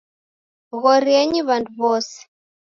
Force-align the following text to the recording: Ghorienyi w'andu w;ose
Ghorienyi 0.81 1.39
w'andu 1.47 1.73
w;ose 1.81 2.19